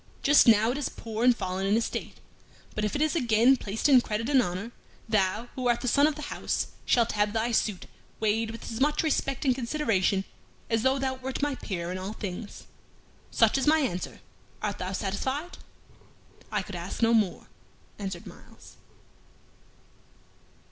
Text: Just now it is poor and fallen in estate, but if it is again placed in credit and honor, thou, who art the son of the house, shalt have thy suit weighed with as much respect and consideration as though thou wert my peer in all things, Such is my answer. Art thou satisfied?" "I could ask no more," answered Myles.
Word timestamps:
Just 0.23 0.47
now 0.47 0.71
it 0.71 0.79
is 0.79 0.89
poor 0.89 1.23
and 1.23 1.37
fallen 1.37 1.67
in 1.67 1.77
estate, 1.77 2.17
but 2.73 2.83
if 2.83 2.95
it 2.95 3.03
is 3.03 3.15
again 3.15 3.55
placed 3.55 3.87
in 3.87 4.01
credit 4.01 4.29
and 4.29 4.41
honor, 4.41 4.71
thou, 5.07 5.47
who 5.53 5.67
art 5.67 5.81
the 5.81 5.87
son 5.87 6.07
of 6.07 6.15
the 6.15 6.23
house, 6.33 6.69
shalt 6.87 7.11
have 7.11 7.33
thy 7.33 7.51
suit 7.51 7.85
weighed 8.19 8.49
with 8.49 8.63
as 8.71 8.81
much 8.81 9.03
respect 9.03 9.45
and 9.45 9.53
consideration 9.53 10.23
as 10.71 10.81
though 10.81 10.97
thou 10.97 11.13
wert 11.17 11.43
my 11.43 11.53
peer 11.53 11.91
in 11.91 11.99
all 11.99 12.13
things, 12.13 12.65
Such 13.29 13.59
is 13.59 13.67
my 13.67 13.77
answer. 13.81 14.21
Art 14.59 14.79
thou 14.79 14.91
satisfied?" 14.91 15.59
"I 16.51 16.63
could 16.63 16.75
ask 16.75 17.03
no 17.03 17.13
more," 17.13 17.47
answered 17.99 18.25
Myles. 18.25 18.77